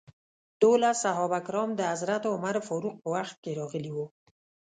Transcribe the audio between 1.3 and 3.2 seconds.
کرام د حضرت عمر فاروق په